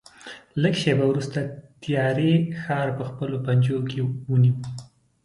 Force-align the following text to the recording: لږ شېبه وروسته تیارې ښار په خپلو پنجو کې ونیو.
لږ 0.61 0.75
شېبه 0.81 1.05
وروسته 1.07 1.39
تیارې 1.83 2.33
ښار 2.61 2.87
په 2.97 3.03
خپلو 3.09 3.35
پنجو 3.45 3.77
کې 3.89 3.99
ونیو. 4.31 4.55